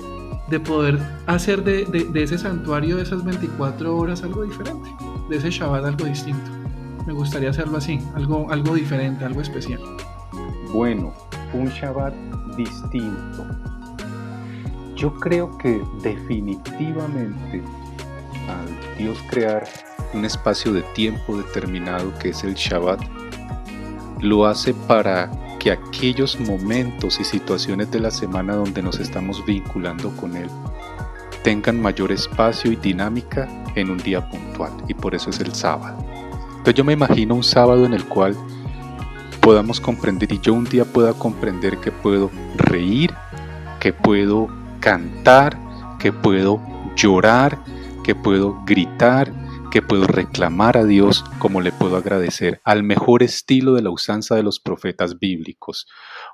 [0.50, 4.90] de poder hacer de, ese santuario de esas 24 horas algo diferente,
[5.30, 6.52] de ese Shabbat algo distinto.
[7.08, 9.80] Me gustaría hacerlo así, algo, algo diferente, algo especial.
[10.74, 11.14] Bueno,
[11.54, 12.14] un Shabbat
[12.56, 13.46] distinto.
[15.04, 17.62] Yo creo que definitivamente
[18.48, 19.68] al Dios crear
[20.14, 23.02] un espacio de tiempo determinado que es el Shabbat,
[24.22, 30.10] lo hace para que aquellos momentos y situaciones de la semana donde nos estamos vinculando
[30.16, 30.50] con Él
[31.44, 35.98] tengan mayor espacio y dinámica en un día puntual y por eso es el sábado.
[36.52, 38.38] Entonces yo me imagino un sábado en el cual
[39.42, 43.14] podamos comprender y yo un día pueda comprender que puedo reír,
[43.82, 45.58] que puedo cantar,
[45.98, 46.62] que puedo
[46.98, 47.64] llorar,
[48.04, 49.34] que puedo gritar,
[49.72, 54.36] que puedo reclamar a Dios, como le puedo agradecer, al mejor estilo de la usanza
[54.36, 55.88] de los profetas bíblicos,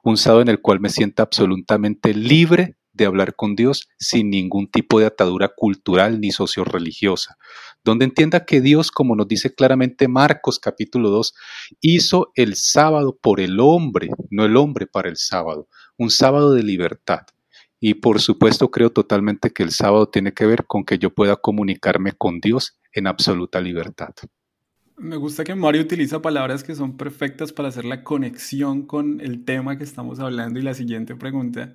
[0.04, 4.68] un sábado en el cual me sienta absolutamente libre de hablar con Dios sin ningún
[4.68, 7.38] tipo de atadura cultural ni socio-religiosa,
[7.84, 11.36] donde entienda que Dios, como nos dice claramente Marcos capítulo 2,
[11.82, 16.64] hizo el sábado por el hombre, no el hombre para el sábado, un sábado de
[16.64, 17.28] libertad.
[17.80, 21.38] Y por supuesto creo totalmente que el sábado tiene que ver con que yo pueda
[21.38, 24.14] comunicarme con Dios en absoluta libertad.
[24.98, 29.46] Me gusta que Mario utiliza palabras que son perfectas para hacer la conexión con el
[29.46, 31.74] tema que estamos hablando y la siguiente pregunta.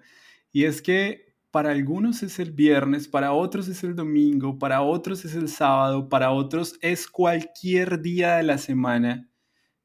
[0.52, 5.24] Y es que para algunos es el viernes, para otros es el domingo, para otros
[5.24, 9.30] es el sábado, para otros es cualquier día de la semana.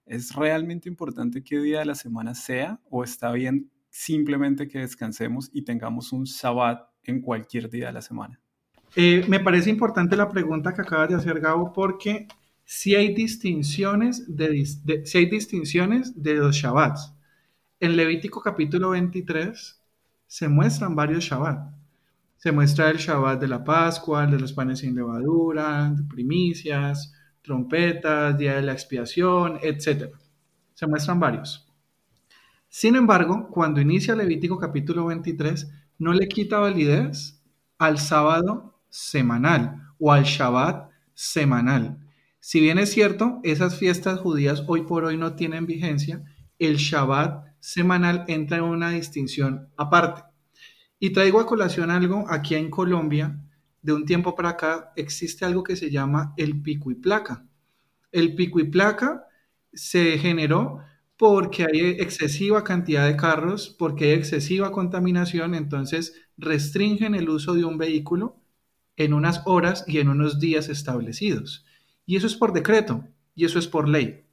[0.05, 5.49] ¿Es realmente importante qué día de la semana sea o está bien simplemente que descansemos
[5.53, 8.39] y tengamos un sabbat en cualquier día de la semana?
[8.95, 12.27] Eh, me parece importante la pregunta que acabas de hacer, Gabo, porque
[12.65, 14.65] si hay distinciones de,
[15.03, 17.15] si hay distinciones de los Shabbats.
[17.79, 19.81] En Levítico capítulo 23
[20.27, 21.73] se muestran varios Shabbat.
[22.37, 28.55] Se muestra el Shabbat de la Pascua, de los panes sin levadura, primicias, trompetas, día
[28.55, 30.13] de la expiación, etc.
[30.73, 31.68] Se muestran varios.
[32.69, 37.41] Sin embargo, cuando inicia Levítico capítulo 23, no le quita validez
[37.79, 41.97] al sábado semanal o al Shabbat semanal.
[42.39, 46.23] Si bien es cierto, esas fiestas judías hoy por hoy no tienen vigencia,
[46.59, 50.21] el Shabbat semanal entra en una distinción aparte.
[50.99, 53.35] Y traigo a colación algo aquí en Colombia,
[53.81, 57.45] de un tiempo para acá existe algo que se llama el pico y placa.
[58.11, 59.25] El pico y placa
[59.73, 60.81] se generó
[61.19, 67.65] porque hay excesiva cantidad de carros, porque hay excesiva contaminación, entonces restringen el uso de
[67.65, 68.37] un vehículo
[68.95, 71.65] en unas horas y en unos días establecidos.
[72.05, 73.03] Y eso es por decreto
[73.35, 74.23] y eso es por ley.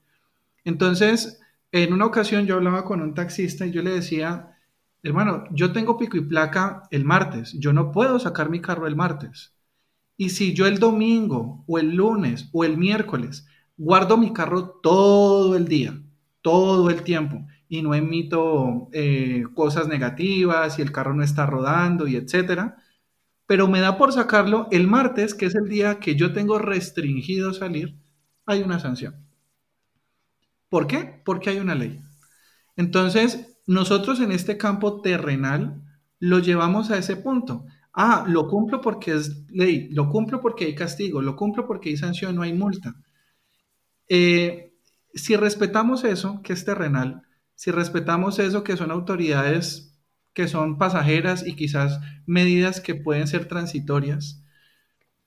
[0.64, 1.40] Entonces,
[1.72, 4.56] en una ocasión yo hablaba con un taxista y yo le decía,
[5.02, 8.94] hermano, yo tengo pico y placa el martes, yo no puedo sacar mi carro el
[8.94, 9.56] martes.
[10.16, 15.56] Y si yo el domingo o el lunes o el miércoles guardo mi carro todo
[15.56, 16.00] el día,
[16.46, 22.06] todo el tiempo, y no emito eh, cosas negativas y el carro no está rodando
[22.06, 22.76] y etcétera,
[23.48, 27.52] pero me da por sacarlo el martes, que es el día que yo tengo restringido
[27.52, 27.96] salir,
[28.46, 29.16] hay una sanción.
[30.68, 31.20] ¿Por qué?
[31.24, 32.00] Porque hay una ley.
[32.76, 35.82] Entonces, nosotros en este campo terrenal
[36.20, 37.66] lo llevamos a ese punto.
[37.92, 41.96] Ah, lo cumplo porque es ley, lo cumplo porque hay castigo, lo cumplo porque hay
[41.96, 42.94] sanción, no hay multa.
[44.08, 44.65] Eh,
[45.16, 47.22] si respetamos eso, que es terrenal,
[47.54, 49.96] si respetamos eso, que son autoridades
[50.36, 54.44] que son pasajeras y quizás medidas que pueden ser transitorias,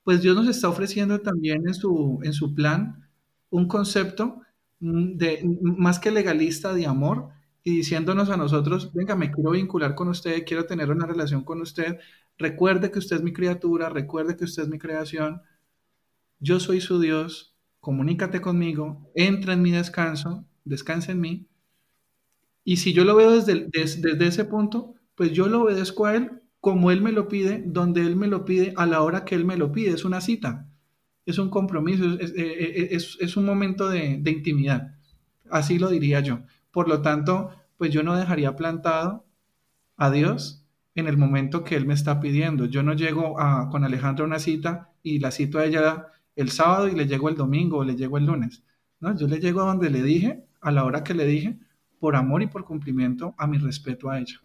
[0.04, 3.10] pues Dios nos está ofreciendo también en su, en su plan
[3.50, 4.42] un concepto
[4.80, 7.30] mm, de, más que legalista de amor
[7.64, 11.60] y diciéndonos a nosotros, venga, me quiero vincular con usted, quiero tener una relación con
[11.62, 12.00] usted,
[12.38, 15.42] recuerde que usted es mi criatura, recuerde que usted es mi creación,
[16.40, 17.58] yo soy su Dios,
[17.90, 21.48] comunícate conmigo, entra en mi descanso, descansa en mí.
[22.64, 26.40] Y si yo lo veo desde, desde ese punto, pues yo lo obedezco a Él
[26.60, 29.44] como Él me lo pide, donde Él me lo pide, a la hora que Él
[29.44, 29.90] me lo pide.
[29.90, 30.70] Es una cita,
[31.26, 34.96] es un compromiso, es, eh, eh, un momento de, intimidad.
[35.50, 36.42] Así lo diría yo.
[36.70, 39.26] Por lo tanto, pues yo no dejaría plantado
[39.98, 42.66] a Dios en el momento que Él me está pidiendo.
[42.66, 46.06] Yo no llego a, con Alejandra a una cita y la cito a ella
[46.42, 48.64] el sábado y le llego el domingo o le llego el lunes.
[49.00, 51.58] No, yo le llego a donde le dije, a la hora que le dije,
[52.00, 54.42] por amor y por cumplimiento a mi respeto a ella.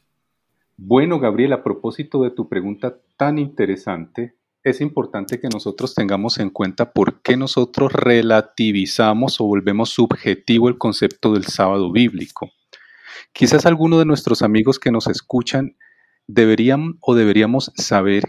[0.76, 6.50] Bueno, Gabriel, a propósito de tu pregunta tan interesante, es importante que nosotros tengamos en
[6.50, 12.50] cuenta por qué nosotros relativizamos o volvemos subjetivo el concepto del sábado bíblico.
[13.32, 15.76] Quizás algunos de nuestros amigos que nos escuchan
[16.26, 18.24] deberían o deberíamos saber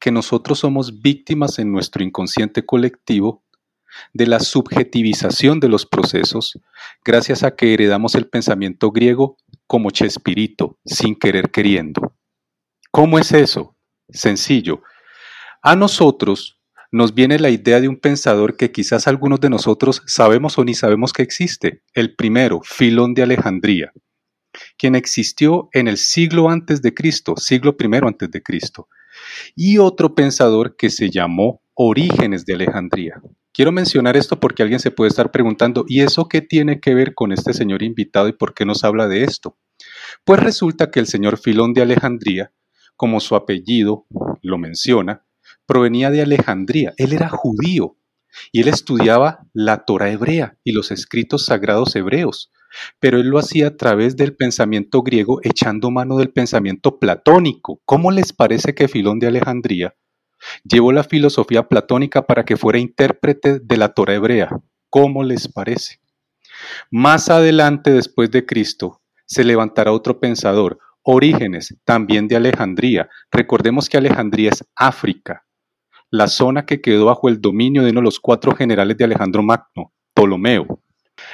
[0.00, 3.44] que nosotros somos víctimas en nuestro inconsciente colectivo
[4.12, 6.58] de la subjetivización de los procesos,
[7.04, 9.36] gracias a que heredamos el pensamiento griego
[9.66, 12.16] como Chespirito, sin querer queriendo.
[12.90, 13.76] ¿Cómo es eso?
[14.08, 14.82] Sencillo.
[15.62, 16.60] A nosotros
[16.92, 20.74] nos viene la idea de un pensador que quizás algunos de nosotros sabemos o ni
[20.74, 23.92] sabemos que existe, el primero, Filón de Alejandría,
[24.76, 28.88] quien existió en el siglo antes de Cristo, siglo primero antes de Cristo,
[29.56, 34.92] y otro pensador que se llamó Orígenes de Alejandría, Quiero mencionar esto porque alguien se
[34.92, 38.54] puede estar preguntando, ¿y eso qué tiene que ver con este señor invitado y por
[38.54, 39.58] qué nos habla de esto?
[40.24, 42.52] Pues resulta que el señor Filón de Alejandría,
[42.96, 44.06] como su apellido
[44.40, 45.26] lo menciona,
[45.66, 47.96] provenía de Alejandría, él era judío
[48.52, 52.52] y él estudiaba la Torah hebrea y los escritos sagrados hebreos,
[52.98, 57.80] pero él lo hacía a través del pensamiento griego echando mano del pensamiento platónico.
[57.84, 59.94] ¿Cómo les parece que Filón de Alejandría
[60.64, 64.60] llevó la filosofía platónica para que fuera intérprete de la Torah hebrea?
[64.88, 66.00] ¿Cómo les parece?
[66.90, 73.08] Más adelante, después de Cristo, se levantará otro pensador, Orígenes, también de Alejandría.
[73.30, 75.46] Recordemos que Alejandría es África,
[76.10, 79.42] la zona que quedó bajo el dominio de uno de los cuatro generales de Alejandro
[79.42, 80.82] Magno, Ptolomeo.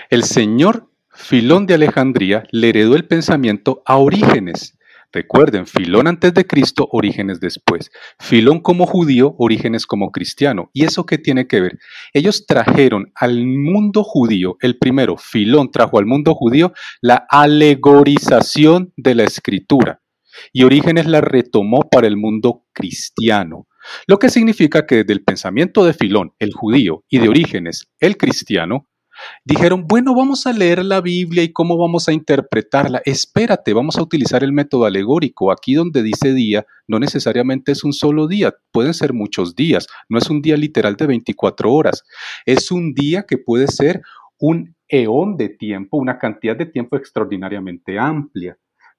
[0.08, 4.76] El señor Filón de Alejandría le heredó el pensamiento a Orígenes,
[5.12, 7.90] Recuerden, Filón antes de Cristo, Orígenes después.
[8.18, 10.68] Filón como judío, Orígenes como cristiano.
[10.74, 11.78] ¿Y eso qué tiene que ver?
[12.12, 19.14] Ellos trajeron al mundo judío, el primero, Filón trajo al mundo judío la alegorización de
[19.14, 20.02] la escritura.
[20.52, 23.68] Y Orígenes la retomó para el mundo cristiano.
[24.06, 28.18] Lo que significa que desde el pensamiento de Filón, el judío, y de Orígenes, el
[28.18, 28.86] cristiano,
[29.44, 33.02] Dijeron, bueno, vamos a leer la Biblia y cómo vamos a interpretarla.
[33.04, 35.52] Espérate, vamos a utilizar el método alegórico.
[35.52, 39.86] Aquí donde dice día, no necesariamente es un solo día, pueden ser muchos días.
[40.08, 42.04] No es un día literal de 24 horas.
[42.44, 44.02] Es un día que puede ser
[44.38, 48.56] un eón de tiempo, una cantidad de tiempo extraordinariamente amplia.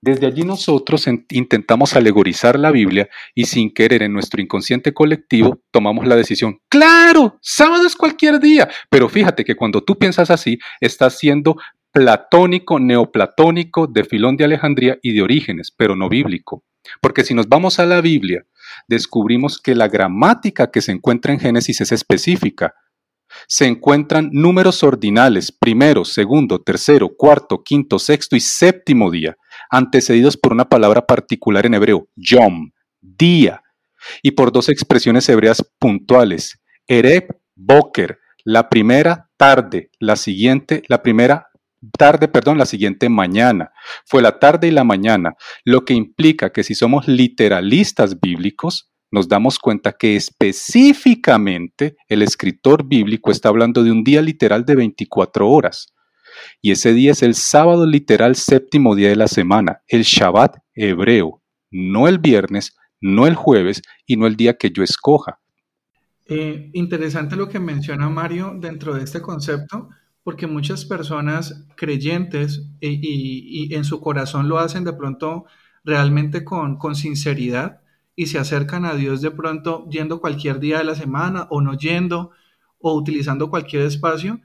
[0.08, 6.08] Desde allí nosotros intentamos alegorizar la Biblia y sin querer en nuestro inconsciente colectivo tomamos
[6.08, 11.18] la decisión, claro, sábado es cualquier día, pero fíjate que cuando tú piensas así, estás
[11.18, 11.58] siendo
[11.92, 16.64] platónico, neoplatónico, de Filón de Alejandría y de Orígenes, pero no bíblico.
[17.02, 18.46] Porque si nos vamos a la Biblia,
[18.88, 22.76] descubrimos que la gramática que se encuentra en Génesis es específica.
[23.46, 29.36] Se encuentran números ordinales, primero, segundo, tercero, cuarto, quinto, sexto y séptimo día,
[29.70, 33.62] antecedidos por una palabra particular en hebreo, yom, día,
[34.22, 41.48] y por dos expresiones hebreas puntuales, ereb, boker, la primera tarde, la siguiente, la primera
[41.98, 43.72] tarde, perdón, la siguiente mañana.
[44.06, 49.28] Fue la tarde y la mañana, lo que implica que si somos literalistas bíblicos, nos
[49.28, 55.50] damos cuenta que específicamente el escritor bíblico está hablando de un día literal de 24
[55.50, 55.94] horas.
[56.62, 61.42] Y ese día es el sábado literal séptimo día de la semana, el Shabbat hebreo,
[61.72, 65.40] no el viernes, no el jueves y no el día que yo escoja.
[66.26, 69.90] Eh, interesante lo que menciona Mario dentro de este concepto,
[70.24, 75.46] porque muchas personas creyentes y, en su corazón lo hacen de pronto
[75.86, 77.82] realmente con, con sinceridad,
[78.20, 81.78] y se acercan a Dios de pronto yendo cualquier día de la semana o no
[81.78, 82.32] yendo
[82.80, 84.42] o utilizando cualquier espacio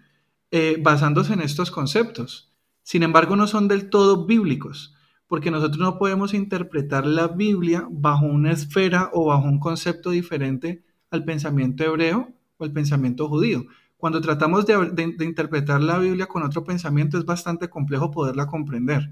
[0.52, 2.52] eh, basándose en estos conceptos.
[2.82, 4.94] Sin embargo, no son del todo bíblicos,
[5.26, 10.84] porque nosotros no podemos interpretar la Biblia bajo una esfera o bajo un concepto diferente
[11.10, 13.64] al pensamiento hebreo o al pensamiento judío.
[13.96, 19.10] Cuando tratamos de interpretar la Biblia con otro pensamiento es bastante complejo poderla comprender.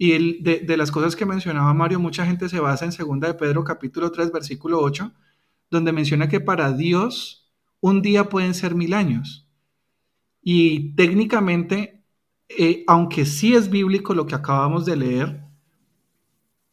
[0.00, 3.34] Y el, de, las cosas que mencionaba Mario, mucha gente se basa en 2 de
[3.34, 5.12] Pedro capítulo 3, versículo 8,
[5.70, 7.50] donde menciona que para Dios
[7.80, 9.47] un día pueden ser mil años.
[10.42, 12.02] Y técnicamente,
[12.48, 15.42] eh, aunque sí es bíblico lo que acabamos de leer,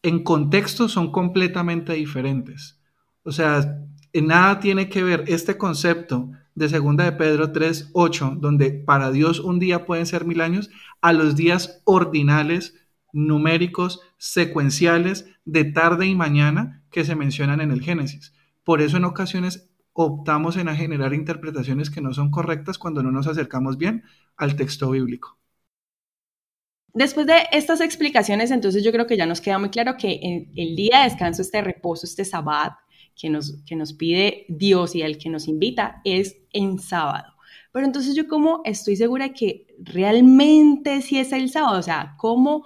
[0.04, 2.80] en contexto son completamente diferentes.
[3.24, 3.82] O sea,
[4.14, 9.12] en nada tiene que ver este concepto de 2 de Pedro 3, 8, donde para
[9.12, 10.70] Dios un día pueden ser mil años,
[11.02, 12.76] a los días ordinales
[13.12, 18.34] numéricos secuenciales de tarde y mañana que se mencionan en el Génesis.
[18.64, 23.12] Por eso en ocasiones optamos en a generar interpretaciones que no son correctas cuando no
[23.12, 24.04] nos acercamos bien
[24.36, 25.40] al texto bíblico.
[26.94, 30.76] Después de estas explicaciones, entonces yo creo que ya nos queda muy claro que el
[30.76, 32.74] día de descanso, este reposo, este sabbat
[33.16, 37.34] que nos, que nos pide Dios y el que nos invita es en sábado.
[37.72, 42.66] Pero entonces yo como estoy segura que realmente sí es el sábado, o sea, ¿cómo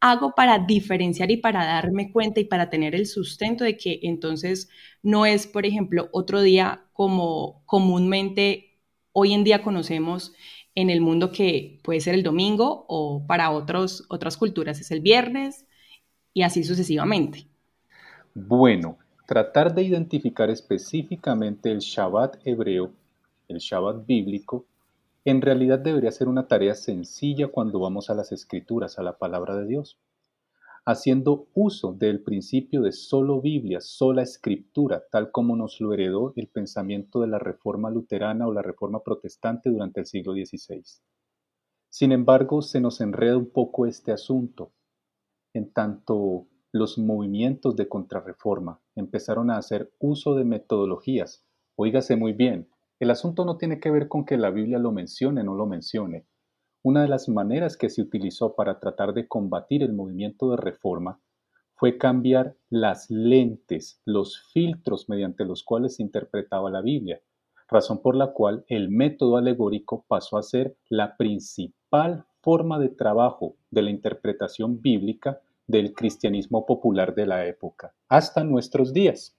[0.00, 4.68] hago para diferenciar y para darme cuenta y para tener el sustento de que entonces
[5.02, 8.78] no es, por ejemplo, otro día como comúnmente
[9.12, 10.32] hoy en día conocemos
[10.74, 15.00] en el mundo que puede ser el domingo o para otros, otras culturas es el
[15.00, 15.66] viernes
[16.32, 17.46] y así sucesivamente?
[18.34, 18.96] Bueno,
[19.26, 22.92] tratar de identificar específicamente el Shabbat hebreo,
[23.48, 24.64] el Shabbat bíblico,
[25.24, 29.56] en realidad debería ser una tarea sencilla cuando vamos a las escrituras, a la palabra
[29.56, 29.98] de Dios,
[30.86, 36.48] haciendo uso del principio de solo Biblia, sola escritura, tal como nos lo heredó el
[36.48, 40.82] pensamiento de la Reforma Luterana o la Reforma Protestante durante el siglo XVI.
[41.90, 44.72] Sin embargo, se nos enreda un poco este asunto,
[45.52, 51.44] en tanto los movimientos de contrarreforma empezaron a hacer uso de metodologías.
[51.74, 52.69] Oígase muy bien,
[53.00, 55.66] el asunto no tiene que ver con que la Biblia lo mencione o no lo
[55.66, 56.26] mencione.
[56.82, 61.18] Una de las maneras que se utilizó para tratar de combatir el movimiento de reforma
[61.76, 67.22] fue cambiar las lentes, los filtros mediante los cuales se interpretaba la Biblia,
[67.68, 73.56] razón por la cual el método alegórico pasó a ser la principal forma de trabajo
[73.70, 79.38] de la interpretación bíblica del cristianismo popular de la época, hasta nuestros días.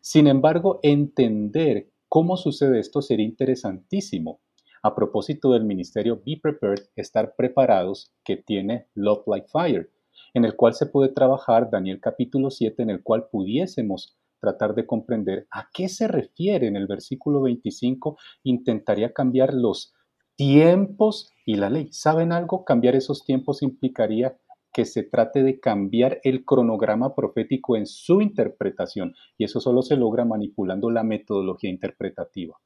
[0.00, 4.40] Sin embargo, entender cómo sucede esto sería interesantísimo.
[4.82, 9.90] A propósito del ministerio Be Prepared, estar preparados, que tiene Love Like Fire,
[10.34, 14.86] en el cual se puede trabajar Daniel capítulo 7, en el cual pudiésemos tratar de
[14.86, 19.94] comprender a qué se refiere en el versículo 25, intentaría cambiar los
[20.36, 21.88] tiempos y la ley.
[21.90, 22.64] ¿Saben algo?
[22.64, 24.38] Cambiar esos tiempos implicaría
[24.72, 29.96] que se trate de cambiar el cronograma profético en su interpretación y eso solo se
[29.96, 32.58] logra manipulando la metodología interpretativa.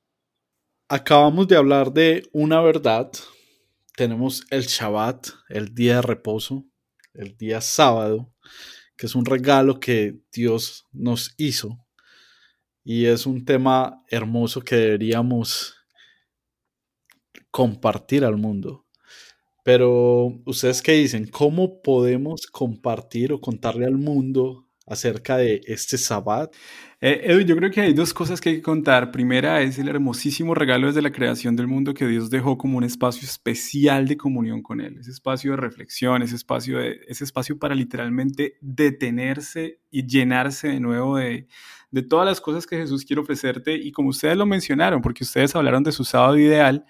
[0.88, 3.11] Acabamos de hablar de una verdad.
[3.96, 6.64] Tenemos el Shabbat, el día de reposo,
[7.14, 8.32] el día sábado,
[8.96, 11.78] que es un regalo que Dios nos hizo
[12.84, 15.76] y es un tema hermoso que deberíamos
[17.50, 18.86] compartir al mundo.
[19.62, 21.28] Pero, ¿ustedes qué dicen?
[21.28, 26.52] ¿Cómo podemos compartir o contarle al mundo acerca de este sabbat?
[27.00, 29.10] Eh, yo creo que hay dos cosas que hay que contar.
[29.10, 32.84] Primera es el hermosísimo regalo desde la creación del mundo que Dios dejó como un
[32.84, 37.58] espacio especial de comunión con Él, ese espacio de reflexión, ese espacio, de, ese espacio
[37.58, 41.48] para literalmente detenerse y llenarse de nuevo de,
[41.90, 43.74] de todas las cosas que Jesús quiere ofrecerte.
[43.74, 46.84] Y como ustedes lo mencionaron, porque ustedes hablaron de su sábado ideal,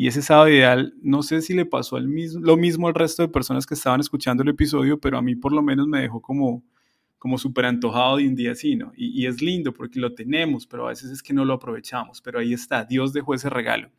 [0.00, 3.28] y ese sábado ideal, no sé si le pasó mismo, lo mismo al resto de
[3.28, 6.62] personas que estaban escuchando el episodio, pero a mí por lo menos me dejó como,
[7.18, 8.92] como súper antojado de un día así, ¿no?
[8.96, 12.22] Y, y, es lindo porque lo tenemos, pero a veces es que no lo aprovechamos,
[12.22, 13.90] pero ahí está, Dios dejó ese regalo.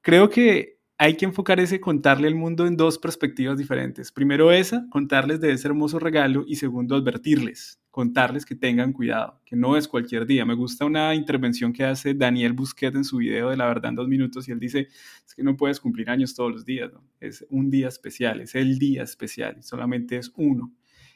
[0.00, 4.10] Creo que hay que enfocar ese contarle al mundo en dos perspectivas diferentes.
[4.10, 9.54] Primero esa, contarles de ese hermoso regalo y segundo, advertirles, contarles que tengan cuidado, que
[9.54, 10.44] no es cualquier día.
[10.44, 13.94] Me gusta una intervención que hace Daniel Busquet en su video de La Verdad en
[13.94, 14.88] dos minutos y él dice,
[15.24, 16.90] es que no puedes cumplir años todos los días,
[17.20, 20.72] es un día especial, es el día especial, solamente es uno.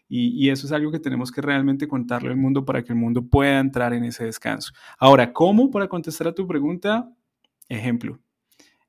[0.09, 2.99] Y, y, eso es algo que tenemos que realmente contarle al mundo para que el
[3.01, 4.73] mundo pueda entrar en ese descanso.
[5.01, 5.73] Ahora, ¿cómo?
[5.73, 7.13] Para contestar a tu pregunta,
[7.69, 8.21] ejemplo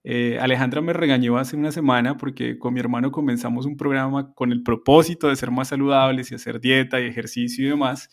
[0.04, 4.52] eh, Alejandra me regañó hace una semana porque con mi hermano comenzamos un programa con
[4.52, 8.10] el propósito de ser más saludables y hacer dieta y ejercicio y demás.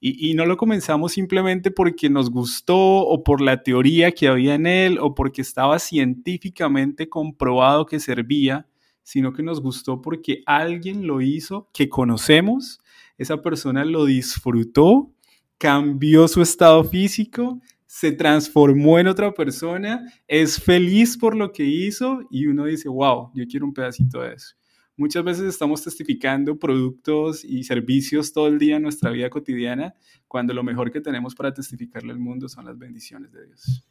[0.00, 4.54] Y, y, no lo comenzamos simplemente porque nos gustó o por la teoría que había
[4.54, 8.66] en él o porque estaba científicamente comprobado que servía,
[9.02, 12.80] sino que nos gustó porque alguien lo hizo que conocemos,
[13.16, 15.10] esa persona lo disfrutó,
[15.58, 17.60] cambió su estado físico
[17.94, 23.30] se transformó en otra persona, es feliz por lo que hizo y uno dice, wow,
[23.36, 24.56] yo quiero un pedacito de eso.
[24.96, 29.94] Muchas veces estamos testificando productos y servicios todo el día en nuestra vida cotidiana,
[30.26, 33.86] cuando lo mejor que tenemos para testificarle al mundo son las bendiciones de Dios.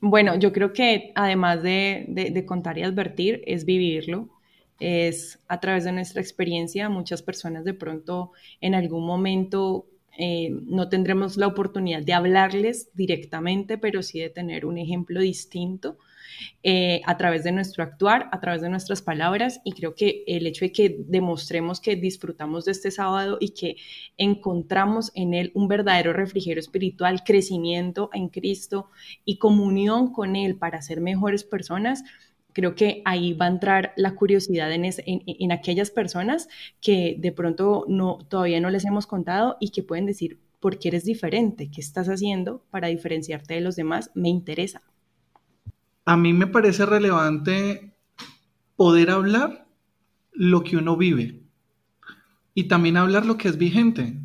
[0.00, 4.30] Bueno, yo creo que además de, de, contar y advertir, es vivirlo,
[4.80, 6.88] es a través de nuestra experiencia.
[6.88, 9.86] Muchas personas de pronto en algún momento
[10.18, 15.98] eh, no tendremos la oportunidad de hablarles directamente, pero sí de tener un ejemplo distinto
[16.62, 19.60] eh, a través de nuestro actuar, a través de nuestras palabras.
[19.64, 23.76] Y creo que el hecho de que demostremos que disfrutamos de este sábado y que
[24.16, 28.90] encontramos en él un verdadero refrigerio espiritual, crecimiento en Cristo
[29.24, 32.02] y comunión con Él para ser mejores personas,
[32.56, 36.48] creo que ahí va a entrar la curiosidad en, en, aquellas personas
[36.80, 40.88] que de pronto no, todavía no les hemos contado y que pueden decir, ¿por qué
[40.88, 41.70] eres diferente?
[41.70, 44.10] ¿Qué estás haciendo para diferenciarte de los demás?
[44.14, 44.80] Me interesa.
[46.06, 47.92] A mí me parece relevante
[48.74, 49.66] poder hablar
[50.32, 51.42] lo que uno vive
[52.54, 54.18] y también hablar lo que es vigente,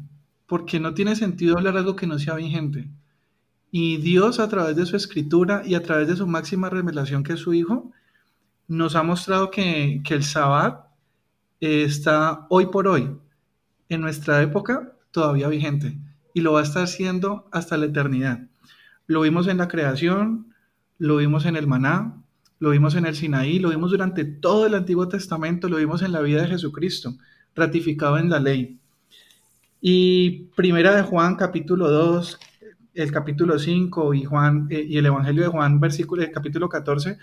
[0.47, 2.87] porque no tiene sentido hablar algo que no sea vigente.
[3.71, 7.33] Y Dios a través de su escritura y a través de su máxima revelación que
[7.33, 7.91] es su Hijo,
[8.71, 10.85] nos ha mostrado que, el Sabbat
[11.59, 13.11] está hoy por hoy,
[13.89, 15.97] en nuestra época, todavía vigente
[16.33, 18.47] y lo va a estar siendo hasta la eternidad.
[19.07, 20.53] Lo vimos en la creación,
[20.97, 22.23] lo vimos en el maná,
[22.59, 26.13] lo vimos en el Sinaí, lo vimos durante todo el Antiguo Testamento, lo vimos en
[26.13, 27.15] la vida de Jesucristo,
[27.53, 28.79] ratificado en la ley.
[29.81, 32.39] Y primera de Juan capítulo 2,
[32.93, 37.17] el capítulo 5 y, Juan, eh, y el Evangelio de Juan, versículo, el capítulo 14,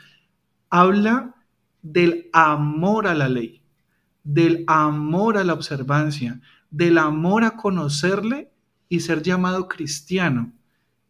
[0.68, 1.36] habla
[1.82, 3.62] del amor a la ley,
[4.24, 8.50] del amor a la observancia, del amor a conocerle
[8.88, 10.52] y ser llamado cristiano.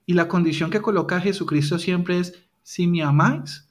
[0.06, 3.68] Y la condición que coloca Jesucristo siempre es, si me amáis,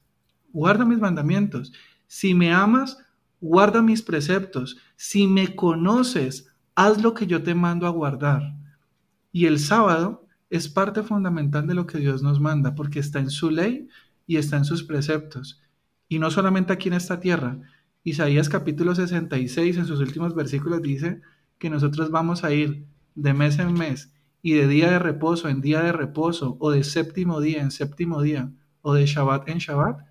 [0.51, 1.73] guarda mis mandamientos.
[2.07, 2.97] Si me amas,
[3.41, 4.77] guarda mis preceptos.
[4.95, 8.55] Si me conoces, haz lo que yo te mando a guardar.
[9.31, 13.29] Y el sábado es parte fundamental de lo que Dios nos manda, porque está en
[13.29, 13.87] su ley
[14.25, 15.61] y está en sus preceptos.
[16.09, 17.59] Y no solamente aquí en esta tierra.
[18.03, 21.21] Isaías capítulo 66 en sus últimos versículos dice
[21.57, 22.85] que nosotros vamos a ir
[23.15, 26.83] de mes en mes y de día de reposo en día de reposo o de
[26.83, 28.51] séptimo día en séptimo día
[28.81, 30.05] o de Shabbat en Shabbat,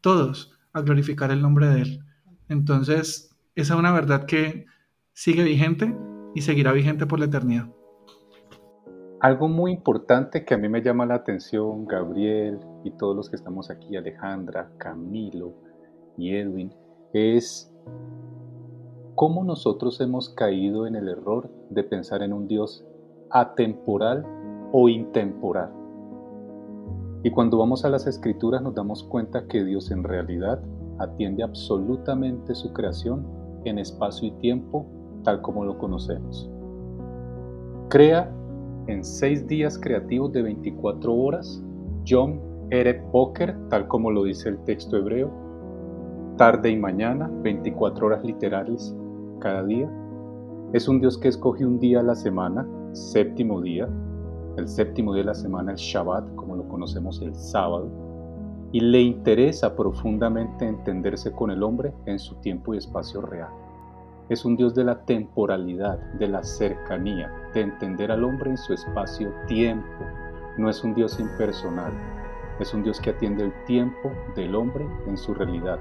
[0.00, 2.04] todos a glorificar el nombre de Él.
[2.48, 4.66] Entonces, esa es una verdad que
[5.12, 5.96] sigue vigente
[6.34, 7.68] y seguirá vigente por la eternidad.
[9.20, 13.34] Algo muy importante que a mí me llama la atención, Gabriel y todos los que
[13.34, 15.54] estamos aquí, Alejandra, Camilo
[16.16, 16.72] y Edwin,
[17.12, 17.74] es
[19.16, 22.86] cómo nosotros hemos caído en el error de pensar en un Dios
[23.30, 24.24] atemporal
[24.70, 25.72] o intemporal.
[27.24, 30.62] Y cuando vamos a las escrituras nos damos cuenta que Dios en realidad
[31.00, 33.26] atiende absolutamente su creación
[33.64, 34.86] en espacio y tiempo
[35.24, 36.48] tal como lo conocemos.
[37.88, 38.32] Crea
[38.88, 41.62] en seis días creativos de 24 horas,
[42.04, 45.30] Yom Ere Poker, tal como lo dice el texto hebreo,
[46.36, 48.96] tarde y mañana, 24 horas literales
[49.40, 49.90] cada día.
[50.72, 53.88] Es un Dios que escoge un día a la semana, séptimo día,
[54.56, 57.88] el séptimo día de la semana, el Shabbat, como lo conocemos el sábado,
[58.72, 63.50] y le interesa profundamente entenderse con el hombre en su tiempo y espacio real.
[64.28, 68.74] Es un Dios de la temporalidad, de la cercanía, de entender al hombre en su
[68.74, 70.04] espacio-tiempo.
[70.58, 71.92] No es un Dios impersonal,
[72.60, 75.78] es un Dios que atiende el tiempo del hombre en su realidad.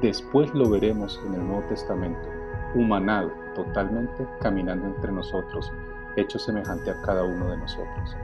[0.00, 2.28] Después lo veremos en el Nuevo Testamento,
[2.76, 5.72] humanado totalmente, caminando entre nosotros,
[6.14, 8.16] hecho semejante a cada uno de nosotros.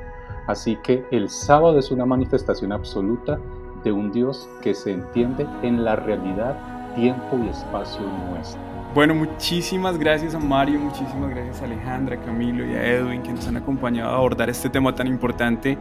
[0.47, 3.41] Así que el sábado es una manifestación absoluta
[3.83, 8.78] de un Dios que se entiende en la realidad, tiempo y espacio nuestro.
[8.95, 13.47] Bueno, muchísimas gracias a Mario, muchísimas gracias a Alejandra, Camilo y a Edwin que nos
[13.47, 15.77] han acompañado a abordar este tema tan importante.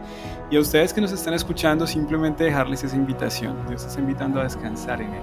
[0.50, 3.56] Y a ustedes que nos están escuchando, simplemente dejarles esa invitación.
[3.66, 5.22] Dios está invitando a descansar en Él.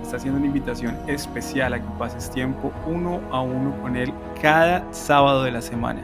[0.00, 4.86] Está haciendo una invitación especial a que pases tiempo uno a uno con Él cada
[4.92, 6.02] sábado de la semana.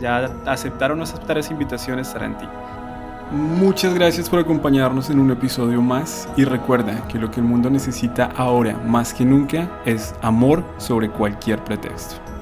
[0.00, 2.46] Ya aceptar o no aceptar esa invitación estará en ti.
[3.30, 7.70] Muchas gracias por acompañarnos en un episodio más y recuerda que lo que el mundo
[7.70, 12.33] necesita ahora más que nunca es amor sobre cualquier pretexto.